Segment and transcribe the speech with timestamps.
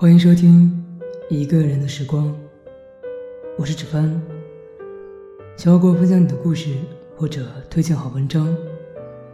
[0.00, 0.72] 欢迎收听
[1.28, 2.28] 《一个人的时光》，
[3.58, 4.10] 我是芷帆。
[5.58, 6.74] 想要跟我分享你的故事
[7.18, 8.48] 或者推荐好文章，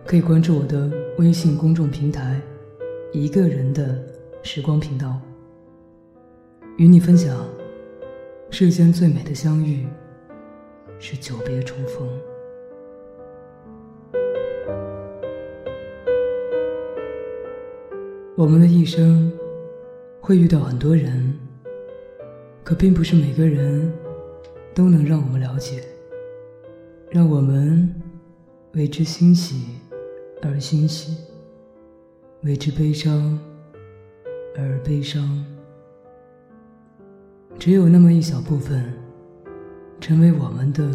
[0.05, 2.41] 可以关注我的微信公众平台
[3.15, 4.05] “一个人的
[4.43, 5.21] 时光”频道，
[6.79, 7.49] 与你分享
[8.51, 9.87] 世间最美的相遇
[10.99, 12.09] 是久别重逢。
[18.35, 19.33] 我们的一生。
[20.27, 21.33] 会遇到很多人，
[22.65, 23.93] 可并不是每个人
[24.75, 25.85] 都能让我们了解，
[27.13, 27.95] 让我们
[28.73, 29.79] 为之欣喜
[30.43, 31.17] 而欣喜，
[32.43, 33.39] 为之悲伤
[34.57, 35.47] 而悲伤。
[37.57, 38.93] 只有那么一小部分，
[40.01, 40.91] 成为我们的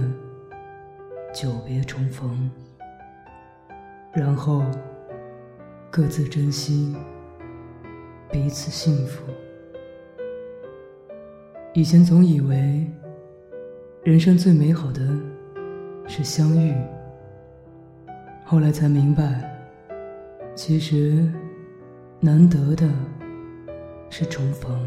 [1.33, 2.51] 久别重逢，
[4.13, 4.61] 然后
[5.89, 6.93] 各自珍惜。
[8.31, 9.25] 彼此幸福。
[11.73, 12.85] 以前总以为，
[14.03, 15.01] 人生最美好的
[16.07, 16.73] 是相遇。
[18.45, 19.43] 后来才明白，
[20.55, 21.29] 其实
[22.21, 22.89] 难得的
[24.09, 24.79] 是重逢。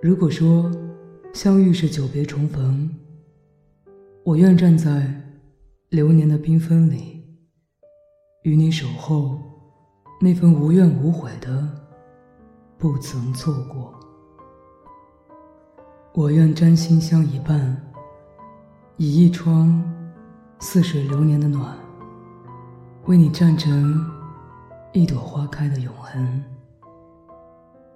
[0.00, 0.70] 如果说
[1.32, 2.88] 相遇是久别重逢，
[4.22, 5.12] 我愿站在
[5.88, 7.24] 流年的缤纷里，
[8.42, 9.45] 与你守候。
[10.18, 11.68] 那份无怨无悔的，
[12.78, 13.92] 不曾错过。
[16.14, 17.76] 我愿沾心相一半，
[18.96, 19.82] 以一窗
[20.58, 21.76] 似水流年的暖，
[23.04, 24.04] 为你站成
[24.92, 26.42] 一朵花开的永恒。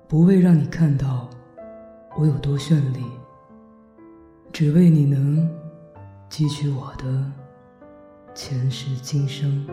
[0.07, 1.27] 不为让你看到
[2.19, 3.03] 我有多绚丽，
[4.53, 5.49] 只为你能
[6.29, 7.33] 汲取我的
[8.35, 9.67] 前世今生。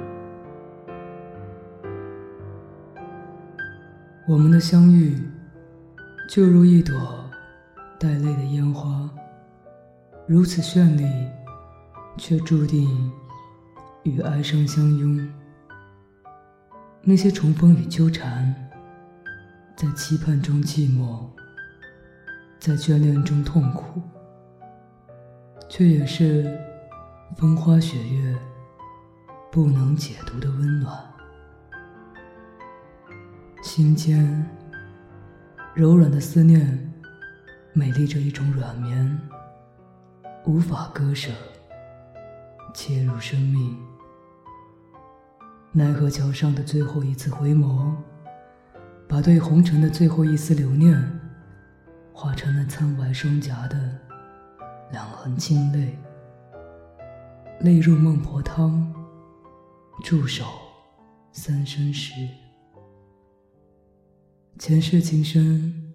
[4.30, 5.18] 我们的相遇，
[6.28, 6.94] 就如一朵
[7.98, 9.10] 带泪的烟花，
[10.28, 11.06] 如此绚丽，
[12.18, 13.10] 却注定
[14.04, 15.18] 与哀伤相拥。
[17.02, 18.54] 那些重逢与纠缠，
[19.78, 21.22] 在期盼中寂寞，
[22.60, 24.02] 在眷恋中痛苦，
[25.70, 26.60] 却也是
[27.38, 28.38] 风花雪月
[29.50, 31.17] 不能解读的温暖。
[33.78, 34.44] 心间
[35.76, 36.92] 柔软的思念，
[37.74, 39.20] 美丽着一种软绵，
[40.48, 41.32] 无法割舍，
[42.74, 43.78] 切入生命。
[45.72, 47.94] 奈何桥上的最后一次回眸，
[49.08, 51.00] 把对红尘的最后一丝留念，
[52.12, 53.78] 化成了苍白双颊的
[54.90, 55.96] 两行清泪。
[57.60, 58.92] 泪入孟婆汤，
[60.04, 60.46] 驻守
[61.32, 62.28] 三生石。
[64.60, 65.94] 前世今生，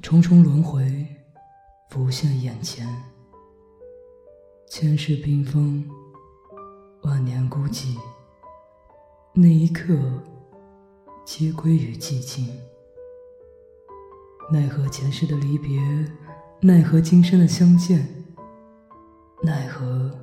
[0.00, 1.04] 重重轮回，
[1.90, 2.86] 浮现眼前。
[4.68, 5.84] 千世冰封，
[7.02, 7.96] 万年孤寂。
[9.32, 9.98] 那一刻，
[11.24, 12.60] 皆归于寂静。
[14.52, 15.80] 奈何前世的离别，
[16.60, 18.06] 奈何今生的相见，
[19.42, 20.16] 奈何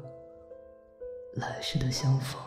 [1.34, 2.42] 来世的相逢。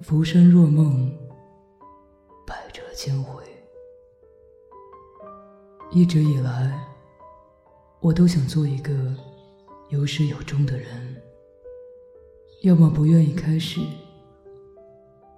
[0.00, 1.16] 浮生若梦。
[2.96, 3.44] 千回，
[5.90, 6.82] 一直以来，
[8.00, 9.14] 我都想做一个
[9.90, 11.22] 有始有终的人。
[12.62, 13.82] 要么不愿意开始，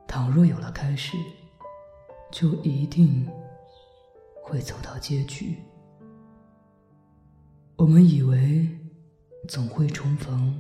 [0.07, 1.17] 倘若有了开始，
[2.31, 3.29] 就一定
[4.41, 5.57] 会走到结局。
[7.75, 8.69] 我们以为
[9.49, 10.55] 总会重逢，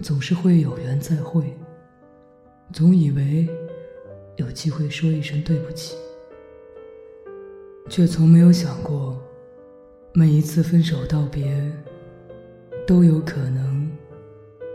[0.00, 1.54] 总是会有缘再会，
[2.72, 3.46] 总以为。
[4.36, 5.94] 有机会说一声对不起，
[7.88, 9.20] 却从没有想过，
[10.14, 11.70] 每一次分手道别，
[12.86, 13.90] 都有可能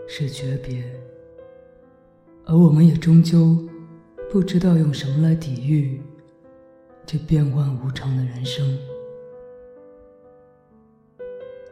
[0.07, 0.83] 是诀别，
[2.45, 3.57] 而我们也终究
[4.29, 5.99] 不知道用什么来抵御
[7.05, 8.77] 这变幻无常的人生。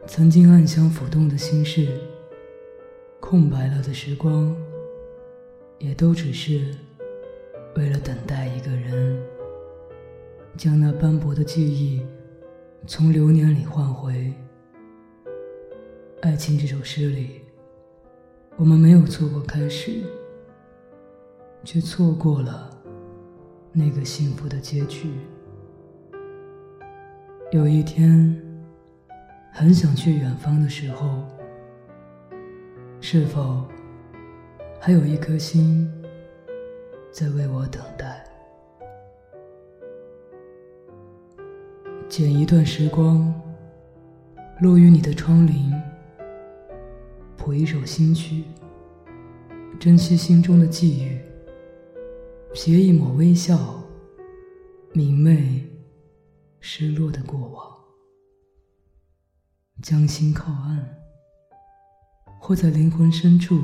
[0.08, 1.88] 曾经暗香浮动的心事，
[3.20, 4.56] 空白了的时光，
[5.78, 6.74] 也都只是。
[7.76, 9.22] 为了等待一个人，
[10.56, 12.02] 将那斑驳的记忆
[12.86, 14.32] 从流年里换回。
[16.22, 17.42] 爱情这首诗里，
[18.56, 20.04] 我们没有错过开始，
[21.64, 22.70] 却错过了
[23.72, 25.10] 那个幸福的结局。
[27.52, 28.34] 有一天，
[29.52, 31.22] 很想去远方的时候，
[33.02, 33.66] 是否
[34.80, 35.92] 还有一颗心？
[37.16, 38.22] 在为我等待。
[42.10, 43.32] 剪一段时光，
[44.60, 45.72] 落于你的窗棂，
[47.38, 48.44] 谱一首新曲，
[49.80, 51.18] 珍惜心中的际遇，
[52.52, 53.82] 携一抹微笑，
[54.92, 55.64] 明媚
[56.60, 57.76] 失落的过往，
[59.82, 60.86] 将心靠岸，
[62.38, 63.58] 或在灵魂深处，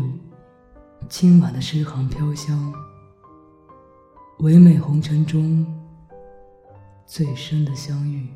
[1.10, 2.72] 轻满的诗行飘香，
[4.42, 5.64] 唯美红尘中
[7.06, 8.26] 最深的相遇。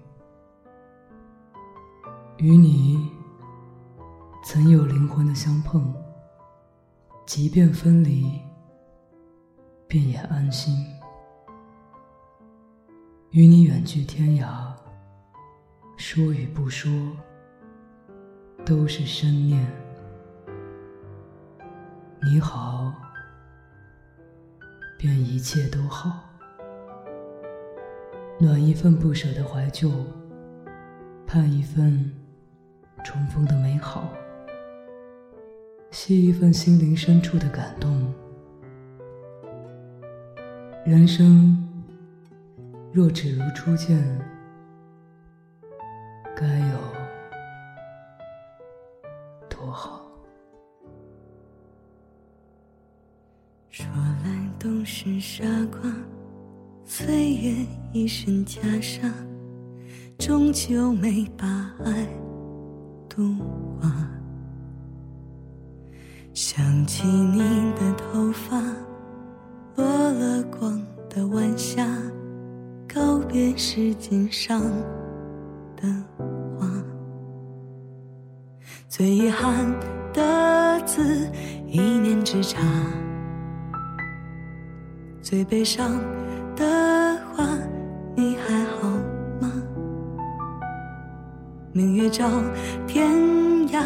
[2.36, 3.10] 与你
[4.44, 5.92] 曾有灵魂的相碰，
[7.26, 8.40] 即便分离，
[9.88, 10.76] 便也安心。
[13.30, 14.72] 与你远去天涯，
[15.96, 16.88] 说与不说，
[18.64, 19.66] 都是深念。
[22.22, 22.94] 你好，
[24.96, 26.24] 便一切都好。
[28.38, 29.90] 暖一份不舍的怀旧，
[31.26, 32.12] 盼一份。
[33.04, 34.10] 重逢的美好，
[35.92, 38.12] 吸一份心灵深处的感动。
[40.84, 41.56] 人生
[42.92, 44.02] 若只如初见，
[55.28, 55.92] 傻瓜，
[56.84, 57.52] 岁月
[57.92, 59.10] 一身袈裟，
[60.16, 61.46] 终究没把
[61.84, 62.06] 爱。
[63.08, 63.34] 度
[63.80, 63.92] 化，
[66.32, 67.40] 想起你
[67.72, 68.62] 的头发，
[69.74, 70.80] 落了光
[71.10, 71.84] 的晚霞，
[72.88, 74.62] 告别时间上
[75.76, 75.88] 的
[76.56, 76.70] 花，
[78.88, 79.66] 最遗憾
[80.14, 81.28] 的字，
[81.66, 82.62] 一念之差，
[85.28, 85.90] 最悲伤
[86.54, 86.64] 的
[87.34, 87.44] 话，
[88.14, 88.88] 你还好
[89.40, 89.52] 吗？
[91.72, 92.30] 明月照
[92.86, 93.10] 天
[93.70, 93.82] 涯，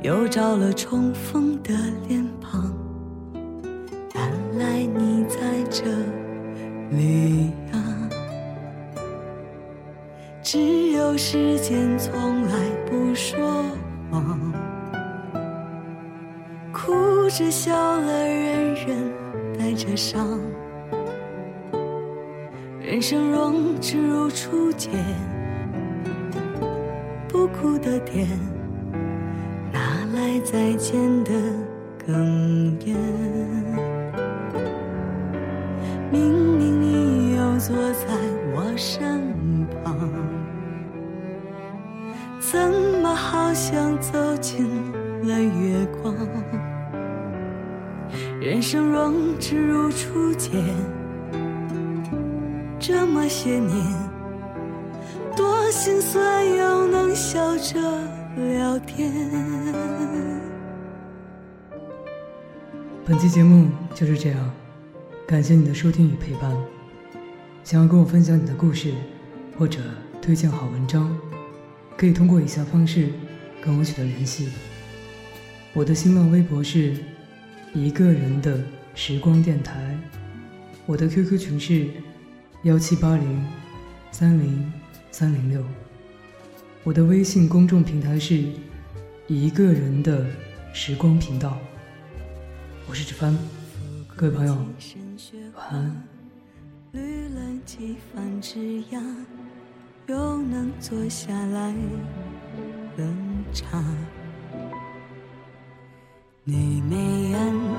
[0.00, 1.74] 又照了重逢的
[2.08, 2.74] 脸庞。
[4.14, 5.84] 原来你在这
[6.96, 8.08] 里啊！
[10.42, 12.54] 只有时间从来
[12.86, 13.62] 不说
[14.10, 14.40] 谎，
[16.72, 19.12] 哭着笑了，人人
[19.58, 20.40] 带着伤。
[22.90, 24.90] 人生若只如初见。
[27.28, 28.26] 不哭的甜，
[29.72, 29.78] 哪
[30.12, 31.30] 来再见的
[32.04, 32.12] 哽
[32.84, 32.96] 咽？
[36.10, 38.08] 明明你又坐在
[38.56, 39.24] 我身
[39.84, 39.96] 旁，
[42.40, 42.58] 怎
[43.00, 44.66] 么好像走进
[45.22, 46.12] 了月光？
[48.40, 50.60] 人生若只如初见，
[52.80, 53.70] 这么些年。
[55.36, 57.78] 多心酸，又能笑着
[58.36, 59.12] 聊天。
[63.04, 64.50] 本期节目就是这样，
[65.26, 66.56] 感谢你的收听与陪伴。
[67.62, 68.94] 想要跟我分享你的故事，
[69.58, 69.80] 或者
[70.22, 71.14] 推荐好文章，
[71.98, 73.10] 可以通过以下方式
[73.62, 74.48] 跟我取得联系。
[75.74, 76.96] 我的新浪微博是
[77.74, 78.58] 一个人的
[78.94, 79.94] 时光电台，
[80.86, 81.86] 我的 QQ 群是
[82.64, 83.46] 幺七八零
[84.10, 84.72] 三零。
[85.12, 85.62] 三零六，
[86.84, 88.44] 我的微信公众平台是
[89.26, 90.24] 一个人的
[90.72, 91.58] 时光频道，
[92.88, 93.36] 我是志帆，
[94.14, 94.54] 各位朋友，
[95.56, 96.02] 晚安。
[96.92, 99.02] 绿了几番枝桠，
[100.06, 101.74] 又能坐下来
[102.96, 103.04] 喝
[103.52, 103.82] 茶。
[106.44, 106.96] 你眉
[107.30, 107.32] 眼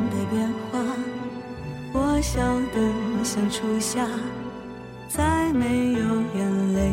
[0.10, 0.80] 的变化，
[1.94, 4.06] 我笑得像初夏。
[5.14, 6.00] 再没有
[6.36, 6.90] 眼泪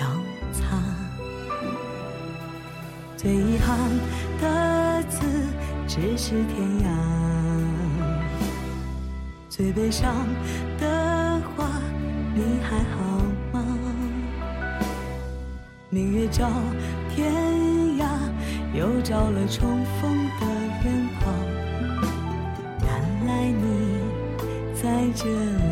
[0.00, 0.06] 要
[0.52, 0.78] 擦，
[3.16, 3.76] 最遗憾
[4.40, 5.26] 的字
[5.88, 6.86] 只是天涯，
[9.48, 10.14] 最悲伤
[10.78, 11.66] 的话
[12.36, 13.02] 你还好
[13.52, 13.64] 吗？
[15.90, 16.48] 明月照
[17.12, 17.34] 天
[17.98, 18.06] 涯，
[18.72, 20.46] 又照了重逢的
[20.84, 21.34] 脸庞，
[22.80, 22.88] 原
[23.26, 23.64] 来你
[24.80, 25.67] 在这里。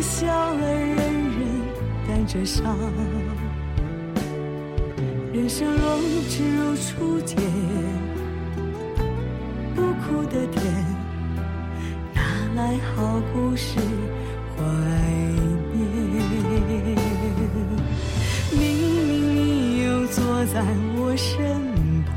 [0.00, 1.38] 笑了人人
[2.06, 2.76] 带着伤。
[5.32, 5.98] 人生若
[6.28, 7.36] 只如初见
[9.74, 10.62] 不哭的甜
[12.14, 12.22] 哪
[12.54, 13.80] 来好故事
[14.56, 14.62] 怀
[15.72, 15.82] 念？
[18.52, 18.62] 明
[19.08, 20.62] 明你又坐在
[20.96, 21.34] 我身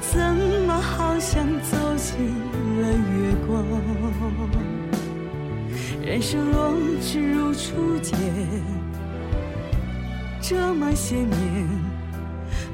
[0.00, 0.18] 怎
[0.66, 2.10] 么好像走进
[2.82, 3.48] 了月光？
[6.10, 8.18] 人生若只如初见，
[10.42, 11.68] 这么些年，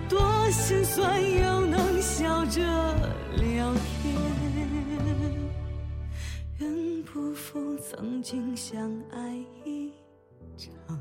[0.08, 0.18] 多
[0.50, 2.62] 心酸又能笑着
[3.36, 4.14] 聊天。
[6.60, 9.92] 愿不负曾经相爱一
[10.56, 10.98] 场。